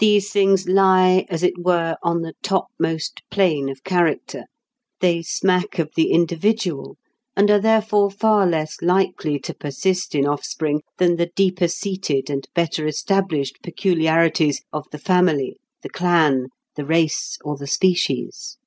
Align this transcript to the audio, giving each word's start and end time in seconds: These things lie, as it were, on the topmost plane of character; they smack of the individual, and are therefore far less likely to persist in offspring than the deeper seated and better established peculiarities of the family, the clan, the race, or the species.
These 0.00 0.32
things 0.32 0.66
lie, 0.66 1.24
as 1.30 1.44
it 1.44 1.56
were, 1.56 1.96
on 2.02 2.22
the 2.22 2.34
topmost 2.42 3.22
plane 3.30 3.68
of 3.68 3.84
character; 3.84 4.46
they 5.00 5.22
smack 5.22 5.78
of 5.78 5.92
the 5.94 6.10
individual, 6.10 6.96
and 7.36 7.48
are 7.48 7.60
therefore 7.60 8.10
far 8.10 8.44
less 8.44 8.74
likely 8.82 9.38
to 9.38 9.54
persist 9.54 10.16
in 10.16 10.26
offspring 10.26 10.82
than 10.98 11.14
the 11.14 11.30
deeper 11.36 11.68
seated 11.68 12.28
and 12.28 12.48
better 12.56 12.88
established 12.88 13.62
peculiarities 13.62 14.62
of 14.72 14.88
the 14.90 14.98
family, 14.98 15.60
the 15.82 15.90
clan, 15.90 16.48
the 16.74 16.84
race, 16.84 17.38
or 17.44 17.56
the 17.56 17.68
species. 17.68 18.58